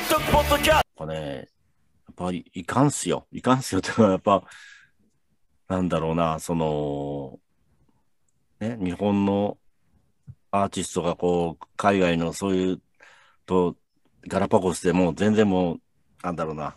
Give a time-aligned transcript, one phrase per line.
[0.00, 1.42] イトポッドキャストね、や
[2.12, 3.26] っぱりいかんすよ。
[3.32, 4.42] いかんすよってのは、やっぱ、
[5.68, 7.38] なんだろうな、その、
[8.60, 9.58] ね、日本の
[10.50, 12.80] アーティストがこう、海外のそういう
[13.44, 13.76] と、
[14.26, 15.80] ガラパゴスでもう全然もう、
[16.22, 16.76] なんだろうな、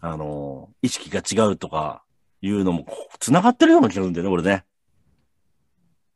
[0.00, 2.04] あの、意識が違うとか
[2.42, 2.86] いうのも、
[3.18, 4.64] 繋がってるような気がするんだよね、俺ね。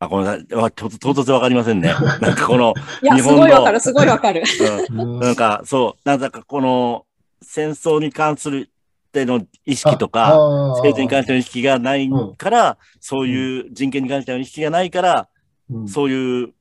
[0.00, 0.46] あ、ごめんなさい。
[0.72, 1.92] 唐突わかりませんね。
[2.20, 4.42] なんかこの、いや、すごいわかる、すごいわかる。
[4.90, 7.04] うん、なんか、そう、なんかこの、
[7.42, 8.70] 戦争に関する
[9.08, 10.36] っての意識とか、
[10.76, 12.08] 政治に関しての意識がない
[12.38, 15.28] から、うん、そういう人権に関しての意識がないから、
[15.70, 16.52] うん、そういう、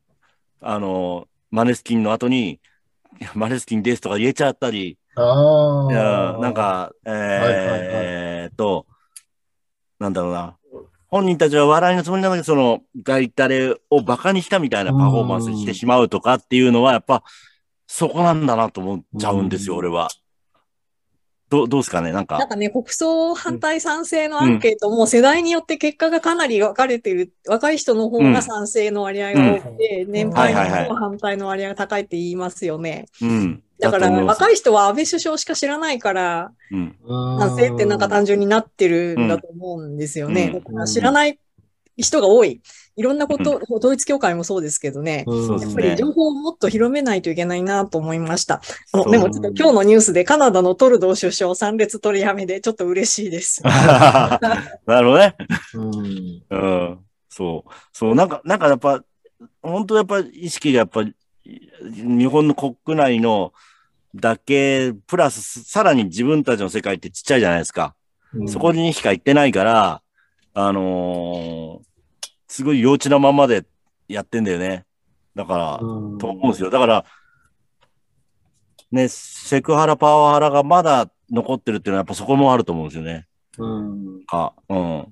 [0.62, 2.60] あの、マネスキンの後に、
[3.36, 7.78] マネスキンですとか言えちゃったり、あなんか、えー、はいは
[8.38, 8.86] いはい、と、
[10.00, 10.56] なんだろうな、
[11.10, 17.24] 本人たちは笑いのつもりなのに、その、ガイタレを馬鹿にしたみたいなパフォーマンスにしてしまうとかっていうのは、やっぱ、
[17.88, 20.10] そこなんだなと思っちゃうんですよ、俺は。
[21.50, 22.12] どどうですかね？
[22.12, 22.38] なんか。
[22.38, 27.34] なんかね、国葬反対賛成のアンケートも世代によって結果がかなり分かれてる。
[27.48, 33.08] 若い人の方が賛成の割合が多くて、うん、年配の方が反対の割合が高いって言いますよね。
[33.22, 33.64] うん。
[33.80, 36.96] だから、若い人は安倍首相しか知らないから、うん、
[37.40, 40.52] 賛成ってなんか単純になってるんだと思うんですよね。
[40.54, 41.40] だから知らない
[41.98, 42.62] 人が多い。
[43.00, 48.62] いろんなこと、うん、統一教会もそうですけどね、うん、やっぱり情報をもっと広めないといけないなと思いました。
[49.10, 53.64] でもちょっと今日のニュースでカナダのトルドー首相参列取りやめでちょっと嬉しいです。
[53.64, 54.38] な
[54.86, 55.36] るほどね。
[55.76, 57.00] うん、うん。
[57.30, 57.72] そう。
[57.94, 59.02] そう、なんか、なんかやっぱ、
[59.64, 63.54] 本当やっぱ意識がやっぱ、日本の国内の
[64.14, 67.96] だけ、プラスさらに自分たちの世界ってちっちゃいじゃないですか。
[68.34, 70.02] うん、そこにしか行ってないから、
[70.54, 71.89] あのー、
[72.50, 73.66] すごい幼稚なままで
[74.08, 74.86] やってんだよね。
[75.36, 76.70] だから、と思うんですよ。
[76.70, 77.06] だから、
[78.92, 83.28] ね、セクハラ、パワハラがまだ残ってるっていうのはやっぱそこもあると思うんですよね。
[83.60, 84.24] うん。
[84.32, 85.08] あ、うん。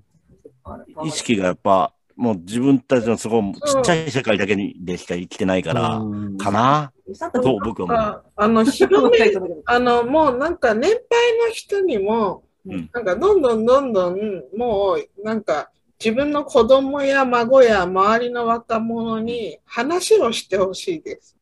[1.05, 6.01] 意識がやっぱ、もう自分たちのすごいちっちゃい世界だけにでしか生きてないから、
[6.39, 6.91] かな？
[7.31, 8.23] と僕は思う。
[8.35, 9.31] あの、広め、
[9.65, 10.99] あの、もうなんか年配
[11.47, 14.17] の人にも、なんかどんどんどんどん、
[14.57, 15.69] もうなんか
[16.03, 21.35] 自分の子供や孫や周りの若者に話をしてほしいです。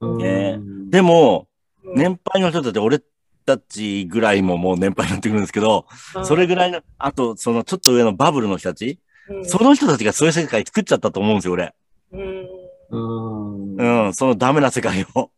[0.00, 0.58] ね、
[0.90, 1.48] でも、
[1.82, 3.00] 年配の人たち、俺
[3.46, 5.86] たちぐらいももう年配になってくるんですけど、
[6.24, 8.98] それぐらいの、あと、そのちょっと上のバブルの人たち、
[9.28, 11.74] うん、その人たちがそういう世界作っちゃったと思うんですよ、俺。
[12.12, 13.76] うん。
[13.76, 15.30] うん、そのダメな世界を。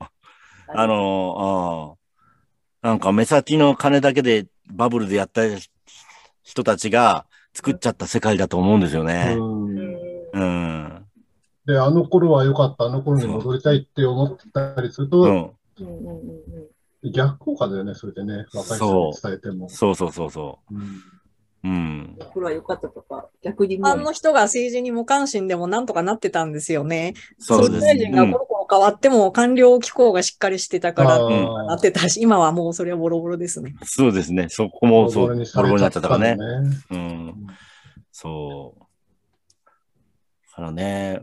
[0.68, 1.96] あの、
[2.82, 2.88] あ。
[2.88, 5.42] なんか目先の金だけでバブルでやった
[6.42, 7.26] 人たちが、
[7.58, 9.36] 作っちゃった世界だと思うんですよね。
[9.36, 11.04] うん。
[11.66, 19.68] で、あの頃は良かった、あの頃に戻りたいって思ってたりすると、うん、逆効果だよね、それでね、若い人に伝えても。
[19.68, 20.74] そうそうそうそう。
[20.76, 21.02] うん
[21.64, 22.16] うん。
[22.32, 27.14] これは良かったとか、逆にあの人が政治に無関心でもなんとかなってたんですよね。
[27.38, 27.86] そうです。
[27.86, 31.18] 総理大臣がコロコロ変わっても、官僚機構がしっかりしてたから、
[31.66, 33.74] なってたし、今はもうそれはボロボロですね。
[33.84, 34.48] そうですね。
[34.48, 36.36] そこもそう、ボロボロになっちゃったからね。
[36.90, 37.46] うん。
[38.12, 38.80] そう。
[40.50, 41.22] だからね、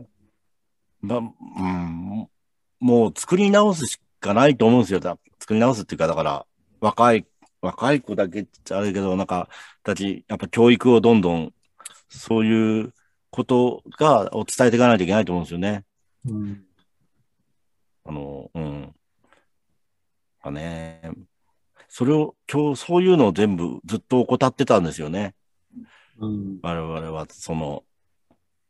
[1.00, 2.28] ま、うん、
[2.80, 5.00] もう作り直すしかないと思うんですよ。
[5.38, 6.46] 作り直すっていうか、だから、
[6.80, 7.26] 若い
[7.66, 9.48] 若い子だけってあるけど、なんか、
[9.82, 11.52] たち、やっぱ教育をどんどん、
[12.08, 12.94] そういう
[13.30, 15.84] ことが、を伝えていかないといけないと思うんですよね。
[16.26, 16.62] うん。
[18.06, 18.94] あの、うん。
[20.42, 21.02] あね、
[21.88, 25.34] それを、今日、そういうのを全部ずっと怠ってたんですよね。
[26.18, 26.58] うん。
[26.62, 27.84] 我々は、その、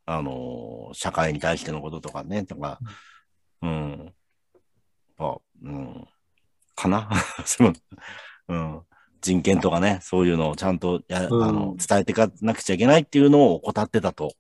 [0.07, 2.79] あの、社会に対してのこととかね、とか、
[3.63, 4.15] うん。
[5.19, 6.09] あ、うん。
[6.77, 7.11] かな？
[8.49, 8.83] うん、
[9.21, 14.35] 人権とかね、そういうのをちゃんとや、うん、あの伝えていかなくちゃいけないっていうのを怠ってたと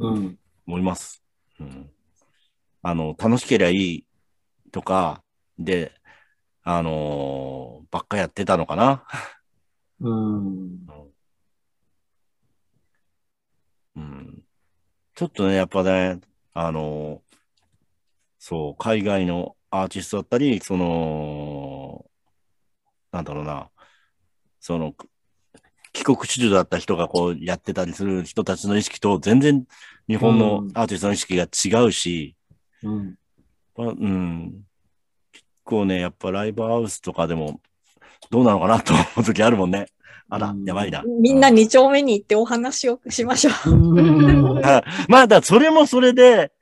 [0.00, 0.36] 思
[0.78, 1.22] います。
[1.60, 1.90] うん、
[2.82, 4.04] あの、楽しければいい
[4.72, 5.22] とか、
[5.58, 5.92] で、
[6.64, 9.04] あのー、ばっかやってたのかな？
[10.00, 10.86] うん。
[13.96, 14.42] うん。
[15.14, 16.20] ちょっとね、やっぱね、
[16.54, 17.36] あのー、
[18.38, 22.06] そう、海外のアーティストだったり、その、
[23.12, 23.70] なんだろうな、
[24.58, 24.94] その、
[25.92, 29.66] 帰国子女だった人がこうやってたりする人たちの意識と全然
[30.08, 32.34] 日本のアーティストの意識が違うし、
[32.82, 33.14] うん。
[33.76, 34.64] うん、
[35.32, 37.60] 結構ね、やっぱライブハウスとかでも
[38.30, 39.86] どうなのかなと 思う時あるもんね。
[40.28, 41.02] あら、やばいな。
[41.20, 44.62] みんな二丁目に行ってお話をしましょう。
[45.08, 46.52] まあ、だそれもそれで、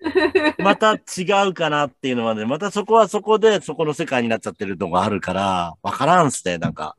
[0.59, 6.97] また違うかなっていうのはね、またそこはそこで、そこの世界になっちゃってるのがあるから、わからんすね、なんか。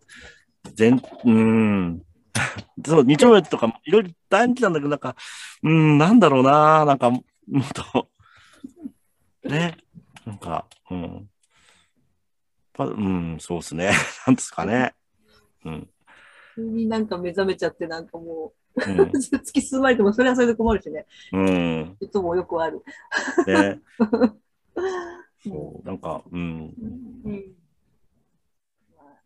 [0.74, 2.02] 全、うん。
[2.86, 5.18] そう、日曜日とかいろいろ大好きなんだけど、なんか、
[5.64, 7.24] うん、なんだろうな、なんか、もっ
[7.74, 8.08] と、
[9.44, 9.76] ね、
[10.26, 11.30] なんか、うん。
[12.80, 13.92] うん、そうですね。
[14.26, 14.96] なんですかね。
[15.66, 15.90] うん。
[16.56, 21.06] 急になんか目覚めちゃって、なんかもう、うん、突き進まれても、それはそれで困るしね。
[21.34, 21.98] うん。
[22.00, 22.84] いつもよくある。
[23.48, 23.82] ね。
[25.44, 26.74] そう、なんか、うん。
[27.26, 27.56] うん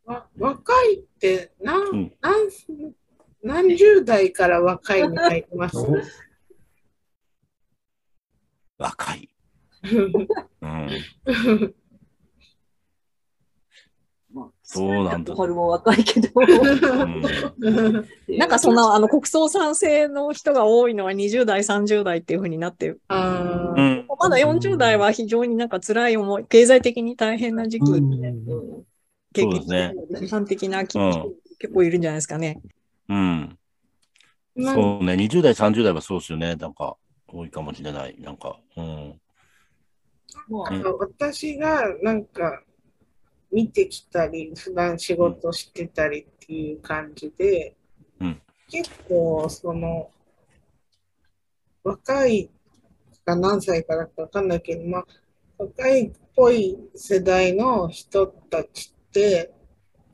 [0.06, 2.50] わ若いって何,、うん、何
[3.42, 5.78] 何十代から若いに入ります？
[8.78, 9.35] 若い。
[10.62, 10.90] うん
[14.64, 15.36] そうなんだ。
[15.36, 16.30] 春も若いけど。
[18.38, 23.00] なんかそんな、あの、国葬賛成の人が多いのは20代、30代っていうふうになってる。
[23.10, 28.02] まだ40代は非常になんか辛い思い、経済的に大変な時期で、
[29.34, 29.94] 経験ね。
[30.14, 31.20] 批判的な気持ち、
[31.60, 32.60] 結構いるんじゃないですかね。
[33.08, 33.58] うん。
[34.58, 36.56] そうね、20代、30代はそうですよね。
[36.56, 36.98] なんか、
[37.28, 38.16] 多いかもしれない。
[38.20, 39.22] なんか、うん。
[41.00, 42.62] 私がなんか
[43.51, 47.75] 見てきたり、普段仕事してたりっていう感じで、
[48.19, 50.10] うん、結構その
[51.83, 52.50] 若い
[53.25, 55.06] か何歳からかわかんないけど、まあ、
[55.57, 59.51] 若いっぽい世代の人たちって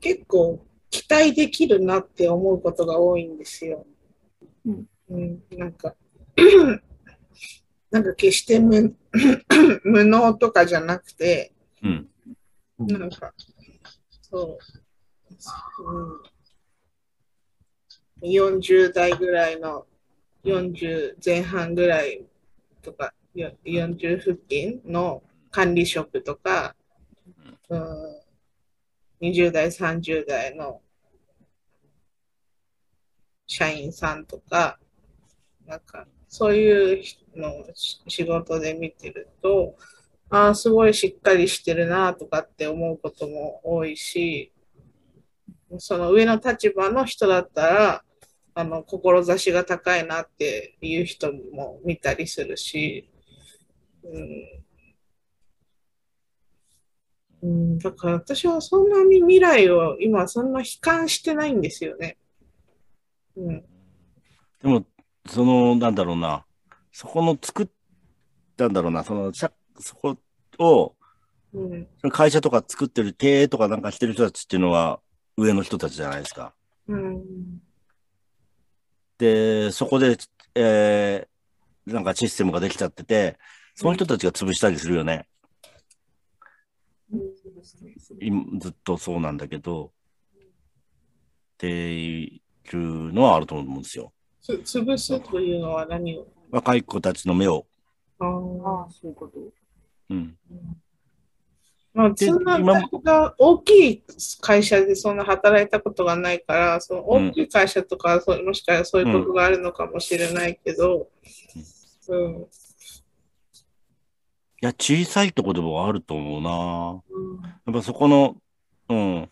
[0.00, 3.86] 結構期待できるなって思うことが多いんですよ。
[4.66, 5.94] うん、うん、なんか
[7.92, 8.96] なんか決して無
[9.84, 11.52] 無能とかじゃなくて、
[11.82, 12.08] うん、
[12.78, 13.34] なんか、
[14.22, 14.58] そ
[15.78, 15.84] う、
[18.22, 19.86] うん、40代ぐらいの、
[20.44, 22.24] 40前半ぐらい
[22.80, 26.74] とか、40付近の管理職とか、
[27.68, 28.20] うん、
[29.20, 30.80] 20代、30代の
[33.46, 34.78] 社員さんとか、
[35.66, 37.04] なんか、そういう
[37.36, 39.76] の仕事で見てると、
[40.30, 44.52] ああ、すごいしっかりしてるなとかって思うことも多いし、
[45.78, 48.04] その上の立場の人だったら、
[48.54, 53.08] あの、志が高いなっていう人も見たりするし、
[54.04, 54.62] うん、
[57.42, 62.16] うん、だから私はそんなに未来を今そんな悲観してないんですよね。
[63.36, 63.64] うん。
[64.62, 64.86] でも、
[65.28, 66.44] その、なんだろうな、
[66.92, 67.68] そこの作っ
[68.56, 69.50] たんだろうな、その、そ
[69.96, 70.18] こ
[70.58, 70.94] を、
[71.54, 75.00] うん、会社とか作ってる経営とかなんかしてる人たちっていうのは
[75.36, 76.54] 上の人たちじゃないですか。
[76.88, 77.60] うん、
[79.18, 80.16] で、そこで、
[80.54, 83.38] えー、なんかシステムができちゃってて、
[83.74, 85.26] その人たちが潰したりするよね。
[87.10, 89.92] うん、ずっとそうなんだけど、
[90.36, 92.42] ってい
[92.72, 94.12] うのはあると思うんですよ。
[94.40, 96.26] つ潰すというのは何を？
[96.52, 97.66] 若い子たちの目を。
[98.20, 98.28] ああ、
[98.90, 99.40] そういうこと？
[100.10, 100.36] うん。
[101.94, 104.02] まあ、そんなが大きい
[104.40, 111.08] 会社でそんな働いたことがないから、その大きい会社とか、うん、もしかしたらそういうことがあるのかもしれないけど、
[112.08, 112.34] うん。
[112.34, 112.46] うん、い
[114.60, 117.02] や、小さいとこでもあると思うな。
[117.10, 118.36] うん、やっぱそこの、
[118.88, 119.30] うん、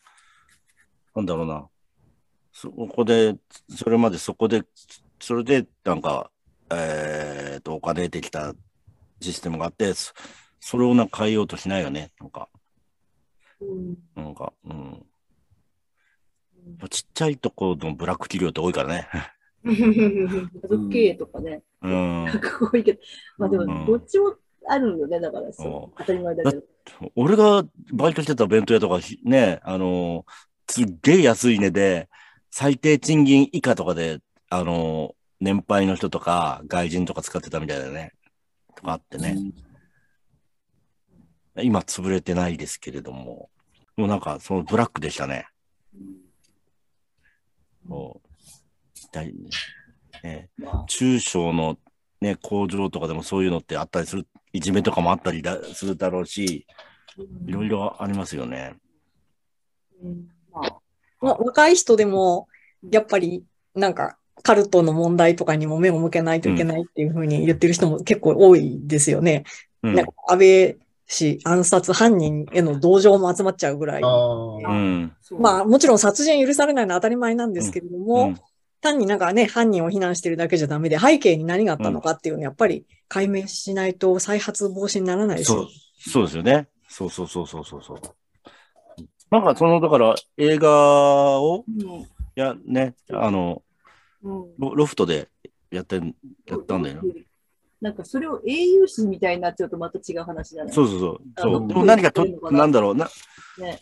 [1.14, 1.68] なんだろうな。
[2.52, 3.36] そこで、
[3.74, 4.64] それまでそこで、
[5.20, 6.30] それで、なんか、
[6.70, 8.54] えっ、ー、と、お金できた
[9.20, 9.92] システムがあって、
[10.60, 12.48] それをなんか変えようとしないよね、なんか。
[13.60, 15.06] うん、なんか、うん。
[16.88, 19.08] ちっちゃいところのブラック企業って多いからね。
[19.64, 21.62] 家族経営とかね。
[21.82, 22.26] うん。
[22.72, 23.00] 多いけど、
[23.38, 24.34] まあでも、どっちも
[24.68, 26.62] あるよね、だからそう、当たり前だけど。
[27.16, 30.24] 俺がバイトしてた弁当屋とかね、あの
[30.68, 32.08] すっげえ安い値で、
[32.50, 38.12] 最低賃金以下とかで、あの年配の人とか外人とか使ってたみたいだよね。
[38.76, 39.36] とかあってね。
[41.56, 43.50] うん、今潰れてないですけれども、
[43.96, 45.46] もうなんかそのブラックでしたね。
[47.86, 48.20] も
[49.14, 50.50] う、ね、
[50.86, 51.78] 中小の
[52.20, 56.66] ね、工場とかでもそういうのってあったりする、いじめとかもあったりだするだろうし、
[57.46, 58.74] いろいろありますよね。
[60.02, 60.28] うん
[61.20, 62.48] まあ、若い人でも、
[62.90, 63.44] やっぱり、
[63.74, 69.44] なんか、カルトの問題とかにも目を向けないといけないっていうふうに言ってる人も結構多いですよね。
[69.82, 74.02] うん、なんか安倍氏暗殺犯人への同情も集まっちゃうぐらい。
[74.02, 78.34] うん、まあもちろん殺人許されないのは当たり前なんですけれども、
[78.80, 85.64] 単になんかね、犯人を非難してるだけじゃダメで、背景に何があったのかっていうのをやっぱり解明しないと再発防止にならないですよ。
[85.64, 85.68] そう、
[86.10, 86.68] そうですよね。
[86.88, 88.00] そうそうそうそうそうそう。
[89.30, 93.62] なんかその、だから映画を、うん、や、ね、あの、
[94.22, 95.28] うん、ロフトで
[95.70, 95.96] やって、
[96.46, 97.24] やったんだよね。
[97.80, 100.74] なんかそれを英雄視みたいになっちゃうとまた違う話じゃない？
[100.74, 101.20] そうそうそう。
[101.38, 103.08] そうでも何かと、なんだろうな、
[103.58, 103.80] ね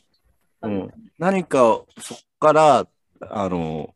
[0.62, 2.86] うん、何かそっから、
[3.20, 3.94] あの、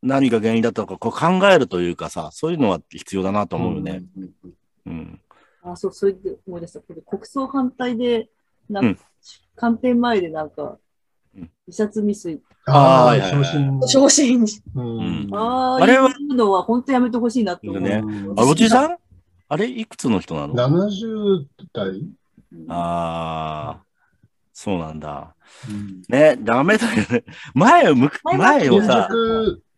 [0.00, 4.04] 何が原因だったのかこう考えるというかさ、そういうのは必要だなと思うよね。
[4.16, 4.32] うん。
[4.86, 5.20] うん、
[5.64, 6.80] あ、そう、それで思い出した。
[6.80, 8.28] これ国葬反対で、
[8.70, 9.02] なんか、
[9.56, 10.78] 官邸前でなんか、
[11.66, 12.40] 自殺未遂。
[12.66, 13.80] ああ、昇進。
[13.86, 14.46] 昇進。
[14.74, 16.10] うん、ああ、あれは。
[16.10, 17.82] いうのは本当やめてほしいなって思う。
[17.82, 18.02] ね。
[18.36, 18.96] あ、おじさん？
[19.48, 22.02] あれ、いくつの人なの ?70 代
[22.68, 23.82] ああ、
[24.52, 25.34] そうなんだ。
[25.68, 27.24] うん、ね、ダメだよね。
[27.54, 29.08] 前を向く、前をさ。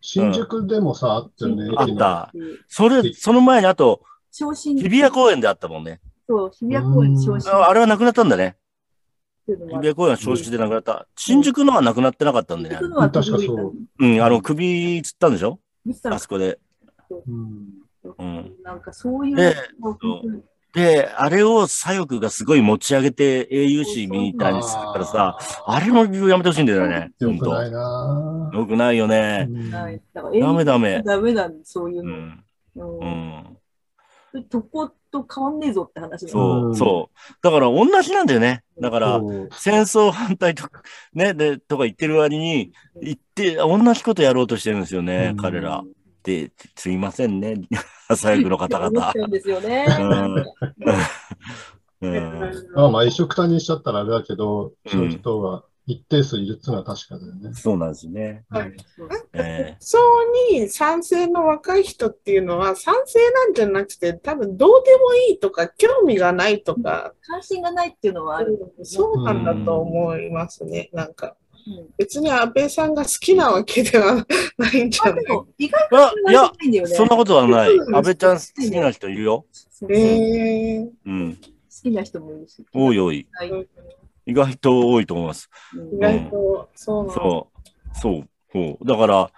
[0.00, 1.71] 新宿でもさ、あったよね。
[1.76, 2.33] あった。
[2.67, 4.02] それ、その前にあと、
[4.33, 4.45] 日
[4.88, 6.00] 比谷公園であったもんね。
[6.26, 7.52] そう、日比谷公園昇進。
[7.52, 8.57] あれはなくなったんだね。
[9.57, 11.07] 日比谷公園は消失でなくなった。
[11.16, 12.76] 新宿のはなくなってなかったんでね。
[12.76, 13.75] 確かそう。
[13.99, 15.59] うん、あの、首つったんでしょ？
[16.04, 16.59] あそこで。
[17.11, 18.52] うん。
[18.62, 19.54] なんかそういう。
[20.73, 27.11] で、あれを左翼がすごい持ち上げて英雄視みたいにするからさ、あれもやめてほしいんだよね。
[27.19, 29.49] よくないなよくないよね。
[29.73, 31.02] ダメダメ。
[31.02, 32.99] ダメだ、そういうの。
[33.00, 33.57] うん。
[34.49, 37.33] とこと変わんねえぞって話そう、そう。
[37.43, 38.62] だから同じなんだよね。
[38.81, 39.21] だから、
[39.52, 45.83] 戦争反対とか、ね、で、とか言ってる割に、言って、同じことやろうとしてるんですよね、彼ら。
[46.23, 47.57] で、すいませんね、
[48.09, 49.12] 左翼の方々。
[49.12, 49.87] そうですよね。
[52.02, 52.40] うん、
[52.75, 57.53] まあまあ、一緒くたにしちゃったらあれだけど、そういう人が一定数いるっていうのは確かだよね。
[57.55, 58.45] そうなんですね。
[58.49, 58.73] はい。
[59.33, 67.13] えー、そうに賛成の若い人っていうのは、賛成なんじゃなくて、多分どうでもいいとか、興味がないとか。
[67.23, 71.37] 関心がないっていうのはある、そうなんだと思いますね、なんか。
[71.99, 75.25] 別に安倍さんが好きなわけではないんじゃない？
[75.59, 77.71] 意外といや、そんなことはない。
[77.93, 79.45] 安倍ちゃん好きな人いるよ。
[79.89, 80.91] へえー。
[81.05, 81.37] うん。
[81.37, 81.49] 好
[81.83, 82.65] きな人もいるし。
[82.73, 83.29] 多い多い。
[84.27, 85.50] 意外と多いと思います。
[85.95, 88.87] 意外と、そうなそう、そう、そう。
[88.87, 89.31] だから、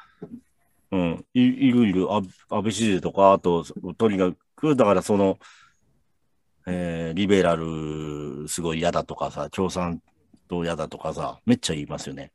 [0.90, 3.64] うん、いいるいる、安倍支持とか、あと、
[3.96, 5.38] とにかく、だからその、
[6.66, 10.00] えー、リベラルすごい嫌だとかさ、共産
[10.48, 12.30] 党嫌だとかさ、めっちゃ言いますよね。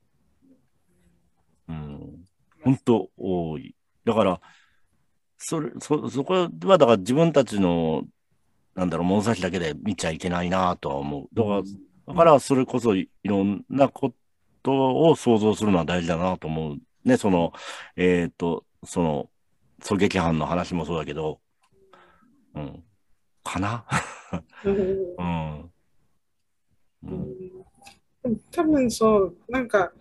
[1.69, 2.25] うん。
[2.63, 3.75] 本当多い。
[4.03, 4.41] だから、
[5.37, 8.03] それ、そ、そこは、だから自分たちの、
[8.75, 11.35] なんだろう、物差しだけで見ちゃいけないなとは思う。
[11.35, 11.61] だから、
[12.07, 14.13] だからそれこそいろんなこ
[14.63, 16.77] とを想像するのは大事だなと思う。
[17.03, 17.53] ね、その、
[17.95, 19.29] えっ、ー、と、その、
[19.81, 21.39] 狙撃犯の話もそうだけど、
[22.55, 22.83] うん。
[23.43, 23.85] かな？
[24.63, 25.71] うん。
[27.03, 29.91] うん、多分そう、なんか、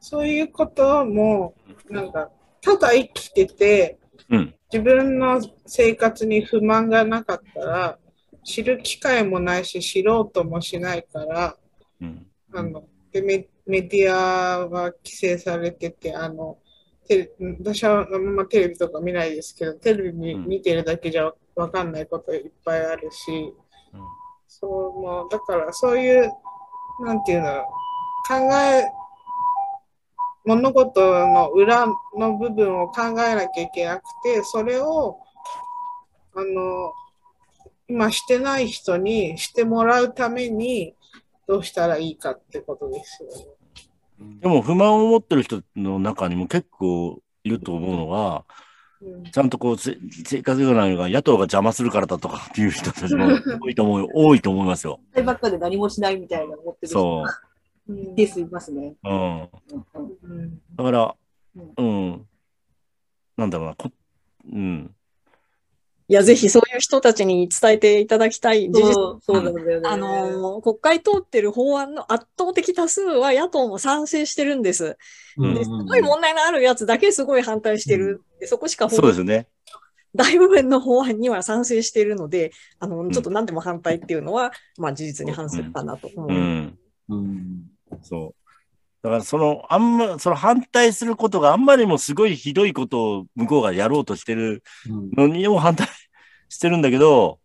[0.00, 1.54] そういうことも、
[1.90, 3.98] なんか、ただ生きてて、
[4.30, 7.98] うん、自分の生活に不満がなかったら、
[8.44, 11.56] 知る機会もないし、知ろうともしないから、
[12.00, 16.58] うん、あのでメメディアは規制されてて、あの
[17.06, 23.54] テ私はあんまテレビとか見ないですけど、テレビ見てるだけじゃわかんないこといっぱいあるし、
[23.92, 24.00] うん、
[24.46, 26.30] そうもうだからそういう、
[27.04, 27.62] なんていうの、
[28.28, 28.84] 考え、
[30.44, 35.18] 物事の裏の部分を考えなきゃいけなくて、それを、
[36.34, 36.92] あの、
[37.88, 40.94] 今してない人にしてもらうために
[41.46, 43.46] どうしたらいいかってことですよね。
[44.40, 48.44] でも不満を持ってる人の中にも結構いると思うのは、
[49.00, 53.28] うん、ちゃんとこう生活がないのが野党が邪魔するからだとかっていう人たちも
[53.62, 55.00] 多いと思う 多いと思いますよ。
[55.24, 57.24] ばっかで何もしないみたいな思ってる人そ
[57.88, 57.92] う。
[57.92, 58.96] うん、ケースいますね。
[59.02, 59.48] うん。
[60.24, 61.16] うん、だから、
[61.76, 62.26] うん、
[63.36, 63.90] なんだろうな、こ
[64.52, 64.94] うん。
[66.10, 68.94] いや、ぜひそういう人たちに伝えていただきたい事実。
[68.94, 69.88] そうなんだよね。
[69.88, 74.96] あの、国会通ってる法案の圧倒的多数は野党も賛成してるんです。
[75.36, 78.22] ですごい問題のあるやつだけすごい反対してる。
[78.40, 79.48] でそこしかそうですね。
[80.14, 86.28] 大部分の法案には賛成しているので、あの、ちょっと何でも反対っていうのは、うん、まあ事実に反するかなと思う。
[86.30, 86.78] うん。
[87.10, 87.70] うん、
[88.02, 88.37] そう。
[89.02, 94.62] だからその、あんま、その反対することがあんまりもすごいひどいことを向こうがやろうとしてる
[95.16, 95.86] のにも反対
[96.48, 97.38] してるんだけど、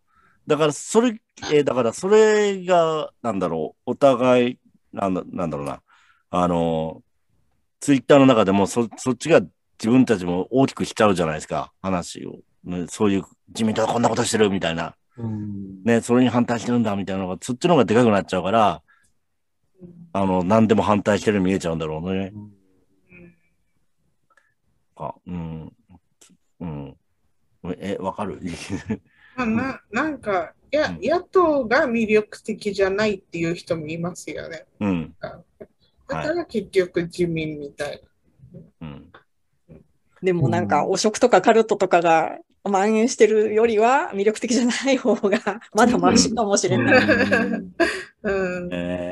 [0.46, 1.20] だからそれ、
[1.52, 4.58] えー、だからそれが、なんだろう、お互い、
[4.92, 5.80] なんだなんだろうな、
[6.30, 7.02] あの、
[7.80, 9.40] ツイッターの中でもそそっちが
[9.78, 12.38] 自分たちも大きくしちゃうじゃないですか、話を。
[12.64, 14.96] ね、そういう自民党はこんなことしてるみたいな。
[15.84, 18.82] ね、それに反対してるんだみたいなのが、そっちの方がでかくなっちゃうから、
[20.16, 22.32] あの、何でも反対してる見えちゃうんだろうね。
[24.94, 25.72] あ、うん。
[26.60, 26.96] うん。
[27.80, 28.40] え、わかる？
[29.36, 34.66] ななんか、いや、野党が魅力的じゃないっていう人もいますよね。
[34.78, 35.14] うん。
[35.20, 35.40] だ
[36.06, 38.00] から結局自民みたい
[38.52, 38.60] な。
[38.82, 39.12] うん。
[40.22, 47.04] でもなんか、汚職とかカルトとかが蔓延してるよりは魅力的じゃない方がまだマシかもしれない。
[48.22, 49.02] うん、えー